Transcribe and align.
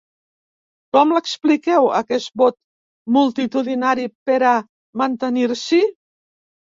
Com 0.95 1.11
l’expliqueu, 1.15 1.89
aquest 1.97 2.31
vot 2.41 2.57
multitudinari 3.17 4.07
per 4.31 4.39
a 4.53 4.55
mantenir-s’hi? 5.03 5.83